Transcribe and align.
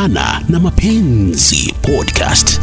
Vijana 0.00 0.42
na 0.48 0.60
Mapenzi 0.60 1.72
Podcast. 1.82 2.60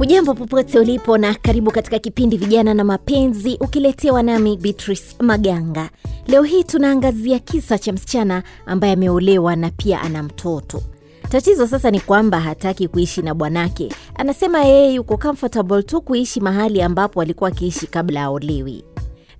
Ujambo 0.00 0.34
popote 0.34 0.78
ulipo 0.78 1.18
na 1.18 1.34
karibu 1.34 1.70
katika 1.70 1.98
kipindi 1.98 2.36
Vijana 2.36 2.74
na 2.74 2.84
Mapenzi, 2.84 3.56
ukiletewa 3.60 4.22
nami 4.22 4.56
Beatrice 4.56 5.16
Maganga. 5.20 5.90
Leo 6.26 6.42
hii 6.42 6.64
tunaangazia 6.64 7.38
kisa 7.38 7.78
cha 7.78 7.92
msichana 7.92 8.42
ambaye 8.66 8.92
ameolewa 8.92 9.56
na 9.56 9.70
pia 9.70 10.00
ana 10.00 10.22
mtoto. 10.22 10.82
Tatizo 11.28 11.66
sasa 11.66 11.90
ni 11.90 12.00
kwamba 12.00 12.40
hataki 12.40 12.88
kuishi 12.88 13.22
na 13.22 13.34
bwanake. 13.34 13.92
Anasema 14.14 14.64
yeye 14.64 14.94
yuko 14.94 15.16
comfortable 15.16 15.82
tu 15.82 16.00
kuishi 16.02 16.40
mahali 16.40 16.82
ambapo 16.82 17.22
alikuwa 17.22 17.48
akiishi 17.50 17.86
kabla 17.86 18.22
aolewi. 18.22 18.84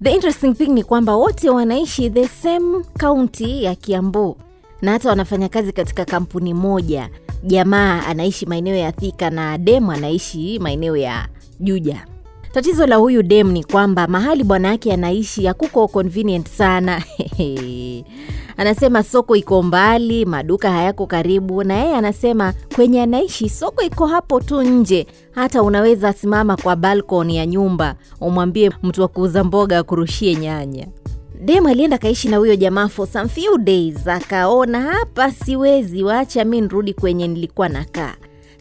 The 0.03 0.11
interesting 0.13 0.55
thing 0.55 0.67
ni 0.69 0.85
kwamba 0.85 1.17
wote 1.17 1.51
wanaishi 1.51 2.11
the 2.11 2.29
same 2.29 2.85
county 3.01 3.65
ya 3.65 3.75
Kiambu 3.75 4.37
na 4.83 4.93
hata 4.93 5.09
wanafanya 5.09 5.49
kazi 5.49 5.73
katika 5.73 6.05
kampuni 6.05 6.55
moja. 6.55 7.11
Jamaa 7.45 8.03
anaishi 8.07 8.47
maeneo 8.47 8.75
ya 8.77 8.93
Thika 8.93 9.31
na 9.31 9.59
dem 9.59 9.91
anaishi 9.91 10.59
maeneo 10.59 10.97
ya 10.97 11.29
Juja. 11.61 12.07
Tatizo 12.57 12.87
la 12.87 12.97
huyu 12.97 13.23
dem 13.23 13.51
ni 13.53 13.65
kwamba 13.65 14.07
mahali 14.07 14.45
bwana 14.45 14.69
yake 14.69 14.93
anaishi 14.93 15.47
hakuko 15.47 15.89
convenient 15.89 16.49
sana. 16.49 17.03
anasema 18.57 19.03
soko 19.03 19.37
iko 19.37 19.63
mbali, 19.63 20.25
maduka 20.25 20.73
hayako 20.73 21.07
karibu, 21.07 21.65
na 21.65 21.75
yeye 21.75 21.97
anasema 21.97 22.55
kwenye 22.75 23.03
anaishi 23.03 23.49
soko 23.49 23.83
iko 23.83 24.07
hapo 24.07 24.41
tu 24.41 24.63
nje. 24.63 25.07
Hata 25.31 25.63
unaweza 25.63 26.13
simama 26.13 26.57
kwa 26.57 26.77
balkoni 26.77 27.37
ya 27.37 27.47
nyumba 27.47 27.95
umwambie 28.21 28.71
mtu 28.83 29.03
wa 29.03 29.09
kuuza 29.09 29.45
mboga 29.45 29.79
akurushie 29.79 30.35
nyanya. 30.37 30.87
Dem 31.45 31.67
alienda 31.67 31.99
kaishi 31.99 32.29
na 32.29 32.37
huyo 32.37 32.57
jamaa 32.57 32.89
for 32.89 33.07
some 33.07 33.29
few 33.29 33.59
days, 33.59 34.09
akaona 34.09 34.81
hapa 34.81 35.31
siwezi, 35.33 36.03
wacha 36.03 36.45
mi 36.45 36.61
nirudi 36.61 36.95
kwenye 36.95 37.29
nilikuwa 37.29 37.69
nakaa. 37.69 38.15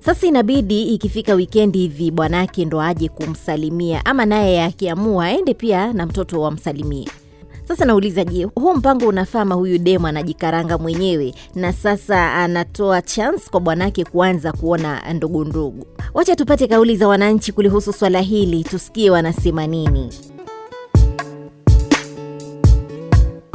Sasa 0.06 0.28
inabidi 0.28 0.84
ikifika 0.84 1.34
wikendi 1.34 1.80
hivi 1.80 2.12
bwanake 2.12 2.66
ndo 2.66 2.82
aje 2.82 3.10
kumsalimia, 3.10 4.06
ama 4.06 4.26
naye 4.26 4.64
akiamua 4.64 5.26
aende 5.26 5.54
pia 5.54 5.94
na 5.94 6.06
mtoto 6.06 6.42
wamsalimie. 6.42 7.08
Sasa 7.68 7.86
nauliza, 7.86 8.24
je, 8.24 8.44
huu 8.44 8.74
mpango 8.74 9.08
unafama? 9.08 9.56
Huyu 9.56 9.78
demu 9.78 10.08
anajikaranga 10.08 10.78
mwenyewe 10.78 11.34
na 11.56 11.74
sasa 11.74 12.34
anatoa 12.34 13.02
chance 13.02 13.44
kwa 13.52 13.60
bwanake 13.60 14.04
kuanza 14.06 14.52
kuona 14.52 15.14
ndugu 15.14 15.46
ndugu. 15.46 15.86
Wacha 16.14 16.36
tupate 16.36 16.68
kauli 16.68 16.98
za 16.98 17.08
wananchi 17.08 17.52
kulihusu 17.52 17.94
swala 17.94 18.22
hili, 18.22 18.64
tusikie 18.64 19.10
wanasema 19.10 19.68
nini. 19.68 20.10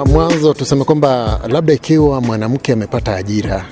Mwanzo 0.05 0.55
tuseme 0.55 0.85
kwamba 0.85 1.41
labda 1.49 1.73
ikiwa 1.73 2.21
mwanamke 2.21 2.73
amepata 2.73 3.17
ajira 3.17 3.65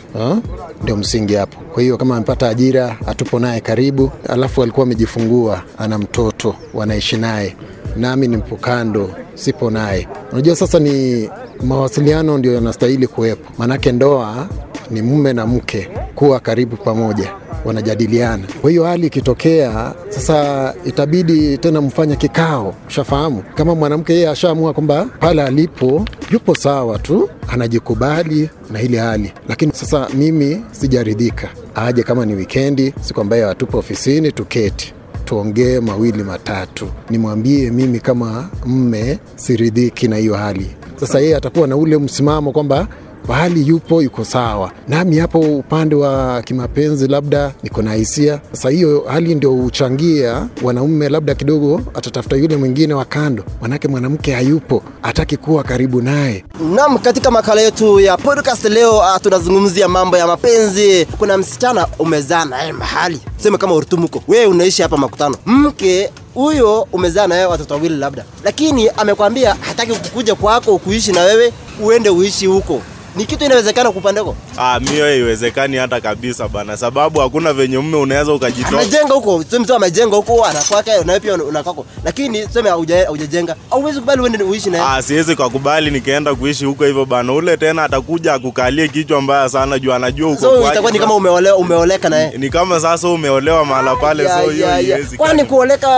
ndio 0.82 0.96
msingi 0.96 1.34
hapo. 1.34 1.60
Kwa 1.60 1.82
hiyo 1.82 1.96
kama 1.96 2.16
amepata 2.16 2.48
ajira, 2.48 2.96
atupo 3.06 3.38
naye 3.40 3.60
karibu, 3.60 4.10
alafu 4.28 4.62
alikuwa 4.62 4.86
amejifungua, 4.86 5.62
ana 5.78 5.98
mtoto, 5.98 6.54
wanaishi 6.74 7.16
naye, 7.16 7.56
nami 7.96 8.28
nipo 8.28 8.56
kando, 8.56 9.10
sipo 9.34 9.70
naye. 9.70 10.08
Unajua 10.32 10.56
sasa 10.56 10.78
ni 10.78 11.28
mawasiliano 11.62 12.38
ndio 12.38 12.54
yanastahili 12.54 13.06
kuwepo, 13.06 13.52
maanake 13.58 13.92
ndoa 13.92 14.48
ni 14.90 15.02
mume 15.02 15.32
na 15.32 15.46
mke 15.46 15.88
kuwa 16.14 16.40
karibu 16.40 16.76
pamoja 16.76 17.32
wanajadiliana. 17.69 18.42
Kwa 18.61 18.70
hiyo 18.70 18.84
hali 18.84 19.06
ikitokea 19.06 19.94
sasa, 20.08 20.74
itabidi 20.84 21.58
tena 21.58 21.80
mfanye 21.80 22.16
kikao. 22.16 22.74
Ushafahamu, 22.88 23.42
kama 23.55 23.74
mwanamke 23.74 24.12
yeye 24.14 24.28
ashaamua 24.28 24.72
kwamba 24.72 25.05
pale 25.20 25.42
alipo 25.42 26.05
yupo 26.30 26.55
sawa 26.55 26.98
tu, 26.98 27.29
anajikubali 27.48 28.51
na 28.70 28.83
ile 28.83 28.98
hali, 28.98 29.33
lakini 29.48 29.73
sasa 29.74 30.08
mimi 30.14 30.62
sijaridhika, 30.73 31.48
aje 31.74 32.02
kama 32.02 32.27
ni 32.27 32.34
wikendi, 32.34 32.95
siku 33.01 33.20
ambayo 33.20 33.48
hatupo 33.48 33.79
ofisini, 33.79 34.33
tuketi 34.33 34.95
tuongee 35.24 35.80
mawili 35.80 36.23
matatu, 36.24 36.86
nimwambie 37.11 37.70
mimi 37.70 38.00
kama 38.00 38.48
mme 38.67 39.18
siridhiki 39.36 40.08
na 40.08 40.17
hiyo 40.17 40.35
hali. 40.35 40.67
Sasa 41.00 41.20
yeye 41.20 41.36
atakuwa 41.36 41.67
na 41.68 41.77
ule 41.77 41.98
msimamo 41.98 42.52
kwamba 42.52 42.86
pahali 43.28 43.68
yupo 43.68 44.02
yuko 44.02 44.24
sawa, 44.24 44.70
nami 44.89 45.18
hapo 45.18 45.39
upande 45.40 45.94
wa 45.94 46.42
kimapenzi 46.42 47.08
labda 47.08 47.52
niko 47.62 47.83
na 47.83 47.94
hisia. 47.94 48.40
Sasa 48.52 48.70
hiyo 48.70 49.05
hali 49.08 49.34
ndio 49.34 49.50
huchangia 49.50 50.48
wanaume, 50.62 51.08
labda 51.08 51.34
kidogo 51.34 51.80
atatafuta 51.94 52.36
yule 52.36 52.56
mwingine 52.56 52.94
wa 52.94 53.05
kando, 53.05 53.44
manake 53.61 53.88
mwanamke 53.88 54.33
hayupo, 54.34 54.83
hataki 55.02 55.36
kuwa 55.36 55.62
karibu 55.64 56.02
naye. 56.02 56.44
Naam, 56.74 56.98
katika 56.98 57.30
makala 57.30 57.61
yetu 57.61 58.00
ya 58.00 58.17
podcast 58.17 58.64
leo 58.64 58.98
uh, 58.98 59.17
tunazungumzia 59.22 59.88
mambo 59.88 60.17
ya 60.17 60.27
mapenzi. 60.27 61.06
Kuna 61.18 61.38
msichana 61.38 61.86
umezaa 61.98 62.44
naye 62.44 62.72
mahali, 62.72 63.20
sema 63.36 63.58
kama 63.58 63.74
urutumuko, 63.74 64.22
wewe 64.28 64.46
unaishi 64.46 64.83
hapa 64.83 64.96
Makutano, 64.96 65.36
mke 65.46 66.11
huyo 66.34 66.88
umezaa 66.92 67.27
naye 67.27 67.44
watoto 67.46 67.74
wawili 67.74 67.96
labda, 67.96 68.24
lakini 68.44 68.88
amekwambia 68.96 69.55
hataki 69.61 69.92
kukuja 69.92 70.34
kwako 70.34 70.78
kuishi 70.78 71.12
na 71.12 71.20
wewe, 71.20 71.52
uende 71.83 72.11
uishi 72.11 72.46
huko 72.46 72.80
ni 73.18 73.27
kitu 73.27 73.45
inawezekana 73.45 73.90
kupandeko? 73.92 74.36
Ah, 74.61 74.80
mio 74.80 75.05
haiwezekani 75.05 75.77
hata 75.77 76.01
kabisa 76.01 76.48
bana, 76.48 76.77
sababu 76.77 77.20
hakuna 77.20 77.52
venye 77.52 77.79
mume 77.79 77.96
unaweza 77.96 78.33
ukajitoa. 78.33 78.80
Amejenga 78.80 79.14
huko, 79.14 79.45
sio 79.51 79.61
mtu 79.61 79.74
amejenga 79.74 80.17
huko 80.17 80.45
anakwake 80.45 80.91
na 81.05 81.20
pia 81.20 81.35
unakwako, 81.35 81.86
lakini 82.05 82.48
sema 82.48 82.70
hujajenga, 83.08 83.57
hauwezi 83.70 84.01
kubali 84.01 84.23
uende 84.23 84.45
uishi 84.45 84.70
naye. 84.70 84.85
Ah, 84.86 85.02
siwezi 85.02 85.36
kukubali 85.36 85.91
nikaenda 85.91 86.35
kuishi 86.35 86.64
huko 86.64 86.85
hivyo 86.85 87.05
bana, 87.05 87.33
ule 87.33 87.57
tena 87.57 87.85
atakuja 87.85 88.35
akukalie 88.35 88.89
kichwa 88.89 89.20
mbaya 89.20 89.48
sana 89.48 89.79
juu 89.79 89.92
anajua 89.92 90.29
huko. 90.30 90.41
so, 90.41 90.70
itakuwa 90.70 90.92
ni 90.92 90.98
kama 90.98 91.14
umeolewa, 91.14 91.57
umeoleka 91.57 92.08
naye. 92.08 92.33
Ni 92.39 92.51
kama 92.51 92.80
sasa 92.80 93.08
umeolewa 93.08 93.64
mahala 93.64 93.97
pale, 93.97 94.29
so 94.29 94.51
hiyo 94.51 94.52
ya, 94.67 94.68
ya. 94.68 94.74
haiwezi. 94.74 95.17
Kwani 95.17 95.45
kuoleka 95.45 95.89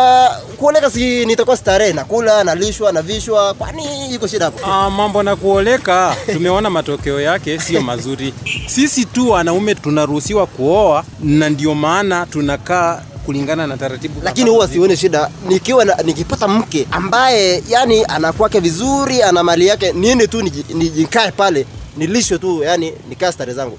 kuoleka 0.57 0.91
si 0.91 1.27
nitakuwa 1.27 1.57
starehe, 1.57 1.93
nakula, 1.93 2.45
nalishwa, 2.45 2.93
navishwa, 2.93 3.55
kwani 3.55 4.15
iko 4.15 4.27
shida 4.27 4.45
hapo? 4.45 4.67
Ah, 4.73 4.91
mambo 4.91 5.23
na 5.23 5.37
kuoleka 5.37 6.17
tumeona 6.33 6.71
matokeo 6.71 7.21
yake 7.21 7.59
sio 7.59 7.81
mazuri. 7.81 8.35
Sisi 8.67 9.05
tu 9.05 9.31
wanaume 9.31 9.75
tunaruhusiwa 9.75 10.47
kuoa 10.47 11.05
na 11.23 11.49
ndio 11.51 11.75
maana 11.75 12.27
tunakaa 12.27 13.03
kulingana 13.27 13.67
na 13.67 13.77
taratibu. 13.77 14.21
Lakini 14.25 14.51
huwa 14.51 14.69
sione 14.69 14.97
shida 14.97 15.31
nikiwa 15.49 15.85
na, 15.85 15.95
nikipata 16.05 16.49
mke 16.49 16.87
ambaye 16.91 17.63
yani 17.69 18.05
anakwake 18.05 18.61
vizuri, 18.61 19.23
ana 19.23 19.43
mali 19.43 19.67
yake, 19.67 19.93
niende 19.93 20.27
tu 20.27 20.43
nijikae 20.75 21.31
pale 21.31 21.67
nilishwe 21.97 22.39
tu, 22.39 22.63
yani 22.63 22.93
nikaa 23.09 23.33
stare 23.33 23.53
zangu. 23.55 23.79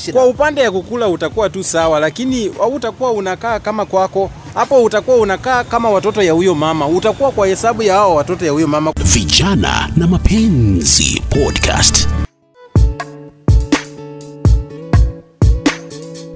Shida. 0.00 0.12
Kwa 0.12 0.26
upande 0.26 0.60
ya 0.60 0.70
kukula 0.70 1.08
utakuwa 1.08 1.50
tu 1.50 1.64
sawa, 1.64 2.00
lakini 2.00 2.48
utakuwa 2.48 3.10
unakaa 3.12 3.58
kama 3.60 3.86
kwako 3.86 4.30
hapo, 4.54 4.82
utakuwa 4.84 5.16
unakaa 5.16 5.64
kama 5.64 5.90
watoto 5.90 6.22
ya 6.22 6.32
huyo 6.32 6.54
mama, 6.54 6.86
utakuwa 6.88 7.30
kwa 7.32 7.46
hesabu 7.46 7.82
ya 7.82 7.94
hao 7.94 8.14
watoto 8.14 8.44
ya 8.46 8.52
huyo 8.52 8.68
mama. 8.68 8.92
Vijana 9.04 9.90
na 9.96 10.06
Mapenzi 10.06 11.22
Podcast. 11.30 12.08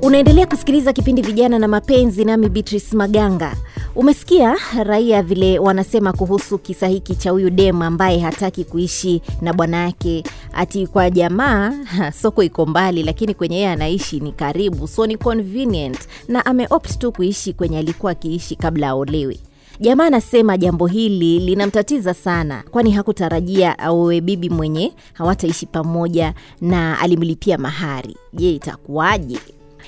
Unaendelea 0.06 0.46
kusikiliza 0.46 0.92
kipindi 0.92 1.22
Vijana 1.22 1.58
na 1.58 1.68
Mapenzi, 1.68 2.24
nami 2.24 2.48
Beatrice 2.48 2.96
Maganga. 2.96 3.56
Umesikia 3.94 4.56
raia 4.84 5.22
vile 5.22 5.58
wanasema 5.58 6.12
kuhusu 6.12 6.58
kisa 6.58 6.86
hiki 6.86 7.14
cha 7.14 7.30
huyu 7.30 7.50
dem 7.50 7.82
ambaye 7.82 8.18
hataki 8.18 8.64
kuishi 8.64 9.22
na 9.40 9.52
bwana 9.52 9.76
yake, 9.76 10.24
ati 10.52 10.86
kwa 10.86 11.10
jamaa 11.10 11.74
soko 12.22 12.42
iko 12.42 12.66
mbali, 12.66 13.02
lakini 13.02 13.34
kwenye 13.34 13.56
yeye 13.56 13.68
anaishi 13.68 14.20
ni 14.20 14.32
karibu, 14.32 14.88
so 14.88 15.06
ni 15.06 15.16
convenient, 15.16 15.98
na 16.28 16.46
ameopt 16.46 16.98
tu 16.98 17.12
kuishi 17.12 17.52
kwenye 17.52 17.78
alikuwa 17.78 18.12
akiishi 18.12 18.56
kabla 18.56 18.88
aolewe. 18.88 19.38
Jamaa 19.80 20.06
anasema 20.06 20.58
jambo 20.58 20.86
hili 20.86 21.38
linamtatiza 21.38 22.14
sana, 22.14 22.64
kwani 22.70 22.90
hakutarajia 22.90 23.78
aowe 23.78 24.20
bibi 24.20 24.50
mwenye 24.50 24.92
hawataishi 25.12 25.66
pamoja 25.66 26.34
na 26.60 26.98
alimlipia 27.00 27.58
mahari. 27.58 28.16
Je, 28.32 28.50
itakuwaje? 28.54 29.38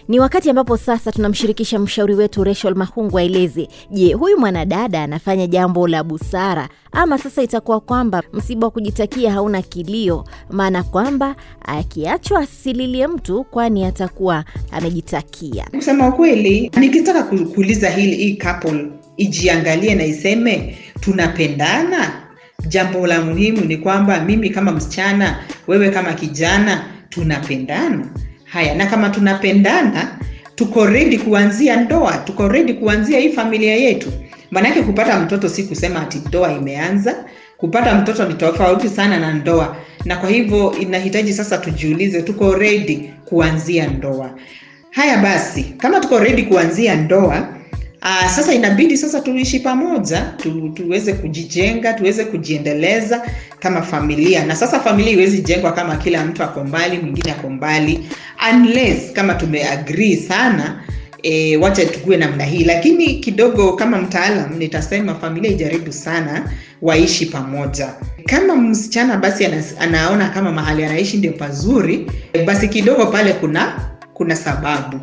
Ni 0.08 0.20
wakati 0.20 0.50
ambapo 0.50 0.76
sasa 0.76 1.12
tunamshirikisha 1.12 1.78
mshauri 1.78 2.14
wetu 2.14 2.44
Rachel 2.44 2.74
Mahungu 2.74 3.18
aeleze, 3.18 3.68
je, 3.90 4.12
huyu 4.12 4.38
mwanadada 4.38 5.02
anafanya 5.02 5.46
jambo 5.46 5.88
la 5.88 6.04
busara 6.04 6.68
ama 6.92 7.18
sasa 7.18 7.42
itakuwa 7.42 7.80
kwamba 7.80 8.22
msiba 8.32 8.66
wa 8.66 8.70
kujitakia 8.70 9.32
hauna 9.32 9.62
kilio, 9.62 10.24
maana 10.50 10.82
kwamba 10.82 11.36
akiachwa 11.62 12.40
asililie 12.40 13.06
mtu, 13.06 13.44
kwani 13.44 13.84
atakuwa 13.84 14.44
amejitakia. 14.72 15.66
Kusema 15.76 16.08
ukweli, 16.08 16.70
nikitaka 16.80 17.22
kuuliza 17.22 17.90
hili 17.90 18.16
hii 18.16 18.36
couple 18.36 18.86
ijiangalie 19.16 19.94
na 19.94 20.04
iseme 20.04 20.78
tunapendana. 21.00 22.12
Jambo 22.68 23.06
la 23.06 23.20
muhimu 23.20 23.60
ni 23.64 23.76
kwamba 23.76 24.20
mimi 24.24 24.50
kama 24.50 24.72
msichana, 24.72 25.38
wewe 25.66 25.90
kama 25.90 26.12
kijana, 26.12 26.84
tunapendana. 27.08 28.06
Haya, 28.48 28.74
na 28.74 28.86
kama 28.86 29.10
tunapendana 29.10 30.18
tuko 30.54 30.86
redi 30.86 31.18
kuanzia 31.18 31.76
ndoa 31.76 32.16
tuko 32.16 32.48
redi 32.48 32.74
kuanzia 32.74 33.18
hii 33.20 33.28
familia 33.32 33.74
yetu. 33.76 34.12
Maanake 34.50 34.82
kupata 34.82 35.20
mtoto 35.20 35.48
si 35.48 35.62
kusema 35.62 36.00
ati 36.02 36.22
ndoa 36.28 36.52
imeanza 36.52 37.24
kupata 37.56 37.94
mtoto 37.94 38.24
ni 38.26 38.34
tofauti 38.34 38.88
sana 38.88 39.18
na 39.20 39.32
ndoa. 39.34 39.76
Na 40.04 40.16
kwa 40.16 40.28
hivyo 40.30 40.72
inahitaji 40.80 41.32
sasa 41.32 41.58
tujiulize 41.58 42.22
tuko 42.22 42.54
redi 42.54 43.10
kuanzia 43.24 43.86
ndoa. 43.86 44.30
Haya 44.90 45.18
basi 45.18 45.62
kama 45.62 46.00
tuko 46.00 46.18
redi 46.18 46.42
kuanzia 46.42 46.94
ndoa 46.94 47.48
Aa, 48.02 48.28
sasa 48.28 48.54
inabidi 48.54 48.96
sasa 48.96 49.20
tuishi 49.20 49.60
pamoja 49.60 50.20
tu, 50.20 50.68
tuweze 50.74 51.12
kujijenga 51.12 51.92
tuweze 51.92 52.24
kujiendeleza 52.24 53.22
kama 53.60 53.82
familia. 53.82 54.44
Na 54.46 54.56
sasa 54.56 54.80
familia 54.80 55.12
iwezi 55.12 55.40
jengwa 55.42 55.72
kama 55.72 55.96
kila 55.96 56.24
mtu 56.24 56.42
ako 56.42 56.64
mbali 56.64 56.98
mwingine 56.98 57.32
ako 57.32 57.50
mbali 57.50 58.00
unless 58.52 59.12
kama 59.12 59.34
tumeagree 59.34 60.16
sana 60.16 60.82
e, 61.22 61.56
wacha 61.56 61.86
tukue 61.86 62.16
namna 62.16 62.44
hii. 62.44 62.64
Lakini 62.64 63.14
kidogo 63.14 63.72
kama 63.72 63.98
mtaalam 63.98 64.54
nitasema 64.58 65.14
familia 65.14 65.50
ijaribu 65.50 65.92
sana 65.92 66.52
waishi 66.82 67.26
pamoja. 67.26 67.88
Kama 68.26 68.56
msichana 68.56 69.16
basi 69.16 69.44
ana, 69.46 69.62
anaona 69.80 70.28
kama 70.28 70.52
mahali 70.52 70.84
anaishi 70.84 71.16
ndio 71.16 71.32
pazuri 71.32 72.06
basi 72.46 72.68
kidogo 72.68 73.06
pale 73.06 73.32
kuna 73.32 73.72
kuna 74.18 74.36
sababu. 74.36 75.00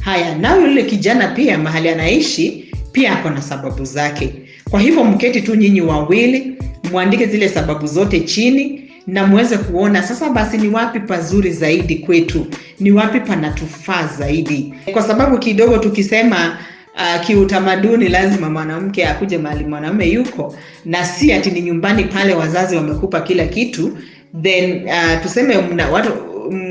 Haya 0.00 0.34
nayo 0.38 0.60
yule 0.60 0.82
kijana 0.82 1.28
pia 1.28 1.58
mahali 1.58 1.88
anaishi 1.88 2.70
pia 2.92 3.12
ako 3.18 3.30
na 3.30 3.42
sababu 3.42 3.84
zake. 3.84 4.34
Kwa 4.70 4.80
hivyo 4.80 5.04
mketi 5.04 5.40
tu 5.42 5.54
nyinyi 5.54 5.80
wawili 5.80 6.56
mwandike 6.92 7.26
zile 7.26 7.48
sababu 7.48 7.86
zote 7.86 8.20
chini 8.20 8.90
na 9.06 9.26
muweze 9.26 9.58
kuona 9.58 10.02
sasa 10.02 10.30
basi 10.30 10.58
ni 10.58 10.68
wapi 10.68 11.00
pazuri 11.00 11.52
zaidi 11.52 11.94
kwetu 11.96 12.46
ni 12.80 12.92
wapi 12.92 13.20
panatufaa 13.20 14.06
zaidi. 14.18 14.74
Kwa 14.92 15.02
sababu 15.02 15.38
kidogo 15.38 15.78
tukisema 15.78 16.58
uh, 16.94 17.26
kiutamaduni 17.26 18.08
lazima 18.08 18.50
mwanamke 18.50 19.06
akuje 19.06 19.38
mahali 19.38 19.64
mwanaume 19.64 20.06
yuko 20.08 20.56
na 20.84 21.04
si 21.04 21.32
ati 21.32 21.50
ni 21.50 21.60
nyumbani 21.60 22.04
pale 22.04 22.34
wazazi 22.34 22.76
wamekupa 22.76 23.20
kila 23.20 23.46
kitu 23.46 23.98
then 24.42 24.84
uh, 24.84 25.22
tuseme 25.22 25.58
mna, 25.58 25.88
watu 25.88 26.12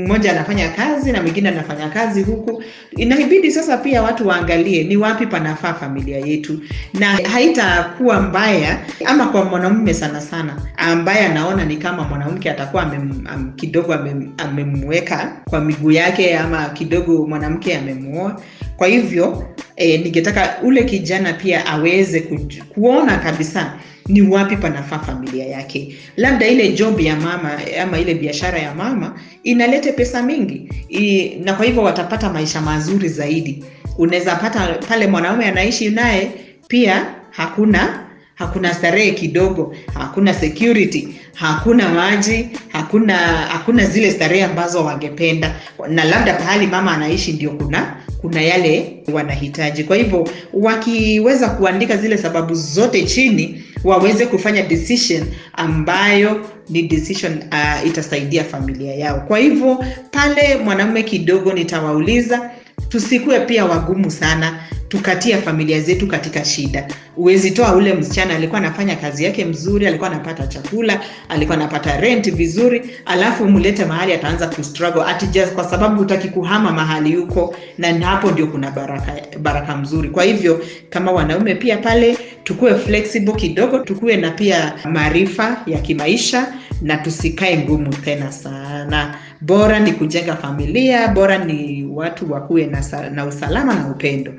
mmoja 0.06 0.30
anafanya 0.30 0.68
kazi 0.68 1.12
na 1.12 1.22
mwingine 1.22 1.48
anafanya 1.48 1.88
kazi 1.88 2.22
huku. 2.22 2.62
Inabidi 2.96 3.50
sasa 3.52 3.76
pia 3.76 4.02
watu 4.02 4.28
waangalie 4.28 4.84
ni 4.84 4.96
wapi 4.96 5.26
panafaa 5.26 5.74
familia 5.74 6.18
yetu. 6.18 6.60
Na 6.94 7.06
haitakuwa 7.06 8.20
mbaya 8.20 8.78
ama 9.04 9.26
kwa 9.26 9.44
mwanamume 9.44 9.94
sana 9.94 10.20
sana 10.20 10.56
ambaye 10.76 11.26
anaona 11.26 11.64
ni 11.64 11.76
kama 11.76 12.04
mwanamke 12.04 12.50
atakuwa 12.50 12.82
amem, 12.82 13.26
am, 13.26 13.52
kidogo 13.56 13.94
amem, 13.94 14.32
amemweka 14.38 15.36
kwa 15.50 15.60
miguu 15.60 15.90
yake 15.90 16.38
ama 16.38 16.68
kidogo 16.68 17.26
mwanamke 17.26 17.76
amemuoa 17.76 18.40
kwa 18.76 18.86
hivyo 18.86 19.48
e, 19.76 19.98
ningetaka 19.98 20.56
ule 20.62 20.84
kijana 20.84 21.32
pia 21.32 21.66
aweze 21.66 22.20
ku, 22.20 22.38
kuona 22.68 23.16
kabisa 23.16 23.72
ni 24.08 24.22
wapi 24.22 24.56
panafaa 24.56 24.98
familia 24.98 25.46
yake. 25.46 25.96
Labda 26.16 26.46
ile 26.46 26.68
job 26.72 27.00
ya 27.00 27.16
mama 27.16 27.50
ama 27.82 27.98
ile 27.98 28.14
biashara 28.14 28.58
ya 28.58 28.74
mama 28.74 29.20
inalete 29.42 29.92
pesa 29.92 30.22
mingi. 30.22 30.68
I, 30.90 31.36
na 31.44 31.52
kwa 31.52 31.64
hivyo 31.66 31.82
watapata 31.82 32.32
maisha 32.32 32.60
mazuri 32.60 33.08
zaidi. 33.08 33.64
Unaweza 33.98 34.34
pata 34.36 34.68
pale 34.88 35.06
mwanaume 35.06 35.44
anaishi 35.44 35.90
naye 35.90 36.30
pia 36.68 37.06
hakuna 37.30 38.02
hakuna 38.34 38.74
starehe 38.74 39.10
kidogo 39.10 39.76
hakuna 39.94 40.34
security 40.34 41.08
hakuna 41.34 41.88
maji 41.88 42.48
hakuna 42.72 43.16
hakuna 43.48 43.86
zile 43.86 44.10
starehe 44.10 44.44
ambazo 44.44 44.84
wangependa. 44.84 45.54
Na 45.88 46.04
labda 46.04 46.34
pahali 46.34 46.66
mama 46.66 46.92
anaishi 46.92 47.32
ndio 47.32 47.50
kuna 47.50 47.96
kuna 48.20 48.42
yale 48.42 49.02
wanahitaji. 49.12 49.84
Kwa 49.84 49.96
hivyo 49.96 50.28
wakiweza 50.52 51.48
kuandika 51.48 51.96
zile 51.96 52.18
sababu 52.18 52.54
zote 52.54 53.02
chini 53.02 53.64
waweze 53.84 54.26
kufanya 54.26 54.62
decision 54.62 55.24
ambayo 55.52 56.46
ni 56.68 56.82
decision 56.82 57.32
uh, 57.52 57.86
itasaidia 57.86 58.44
familia 58.44 58.94
yao. 58.94 59.20
Kwa 59.20 59.38
hivyo 59.38 59.84
pale 60.10 60.56
mwanamume 60.64 61.02
kidogo 61.02 61.52
nitawauliza 61.52 62.50
tusikuwe 62.88 63.40
pia 63.40 63.64
wagumu 63.64 64.10
sana 64.10 64.58
tukatia 64.88 65.38
familia 65.42 65.80
zetu 65.80 66.06
katika 66.06 66.44
shida. 66.44 66.88
Uwezi 67.16 67.50
toa 67.50 67.74
ule 67.74 67.94
msichana 67.94 68.34
alikuwa 68.36 68.58
anafanya 68.60 68.96
kazi 68.96 69.24
yake 69.24 69.44
mzuri 69.44 69.86
alikuwa 69.86 70.10
anapata 70.10 70.46
chakula 70.46 71.00
alikuwa 71.28 71.56
anapata 71.56 72.00
rent 72.00 72.30
vizuri 72.34 72.82
alafu 73.06 73.44
mlete 73.48 73.84
mahali 73.84 74.12
ataanza 74.12 74.46
kustruggle 74.48 75.02
ati 75.06 75.26
just 75.26 75.52
kwa 75.52 75.64
sababu 75.64 76.02
utaki 76.02 76.28
kuhama 76.28 76.72
mahali 76.72 77.14
huko 77.16 77.56
na 77.78 78.06
hapo 78.06 78.30
ndio 78.30 78.46
kuna 78.46 78.70
baraka 78.70 79.12
baraka 79.40 79.76
mzuri. 79.76 80.08
Kwa 80.08 80.24
hivyo 80.24 80.62
kama 80.90 81.12
wanaume 81.12 81.54
pia 81.54 81.76
pale 81.78 82.18
tukuwe 82.44 82.74
flexible 82.74 83.32
kidogo 83.34 83.78
tukuwe 83.78 84.16
na 84.16 84.30
pia 84.30 84.72
maarifa 84.84 85.62
ya 85.66 85.78
kimaisha 85.78 86.52
na 86.82 86.96
tusikae 86.96 87.58
ngumu 87.58 87.94
tena 87.94 88.32
sana. 88.32 89.14
Bora 89.40 89.80
ni 89.80 89.92
kujenga 89.92 90.36
familia 90.36 91.08
bora 91.08 91.38
ni 91.44 91.84
watu 91.94 92.32
wakuwe 92.32 92.66
na, 92.66 93.10
na 93.14 93.26
usalama 93.26 93.74
na 93.74 93.88
upendo 93.88 94.32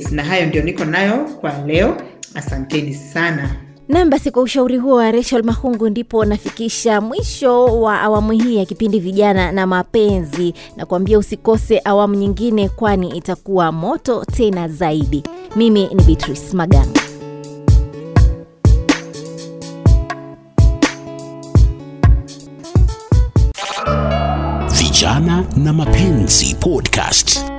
yes 0.00 0.12
na 0.12 0.24
hayo 0.24 0.46
ndio 0.46 0.62
niko 0.62 0.84
nayo 0.84 1.16
kwa 1.40 1.52
leo. 1.66 1.96
Asanteni 2.34 2.94
sana. 2.94 3.56
Nam 3.88 4.10
basi 4.10 4.30
kwa 4.30 4.42
ushauri 4.42 4.76
huo 4.76 4.94
wa 4.96 5.10
rachel 5.12 5.42
mahungu 5.44 5.88
ndipo 5.88 6.24
nafikisha 6.24 7.00
mwisho 7.00 7.64
wa 7.80 8.00
awamu 8.00 8.32
hii 8.32 8.56
ya 8.56 8.64
kipindi 8.64 9.00
vijana 9.00 9.52
na 9.52 9.66
mapenzi. 9.66 10.54
Na 10.76 10.86
kuambia 10.86 11.18
usikose 11.18 11.80
awamu 11.84 12.14
nyingine 12.14 12.68
kwani 12.68 13.08
itakuwa 13.16 13.72
moto 13.72 14.24
tena 14.24 14.68
zaidi. 14.68 15.22
Mimi 15.56 15.88
ni 15.94 16.02
beatrice 16.04 16.56
maganga 16.56 17.00
vijana 24.72 25.44
na 25.56 25.72
mapenzi 25.72 26.54
podcast 26.60 27.49